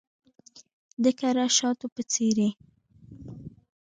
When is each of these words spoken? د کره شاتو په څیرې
د 1.03 1.05
کره 1.19 1.45
شاتو 1.57 1.87
په 1.95 2.01
څیرې 2.11 2.49